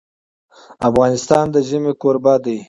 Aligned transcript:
افغانستان 0.89 1.45
د 1.53 1.55
ژمی 1.67 1.93
کوربه 2.01 2.35
دی. 2.43 2.57